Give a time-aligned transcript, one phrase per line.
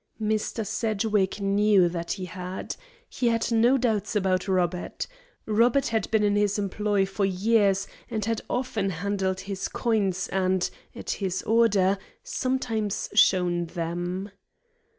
[0.19, 0.65] Mr.
[0.65, 2.75] Sedgwick knew that he had.
[3.07, 5.05] He had no doubts about Robert.
[5.45, 10.67] Robert had been in his employ for years and had often handled his coins and,
[10.95, 14.31] at his order, sometimes shown them.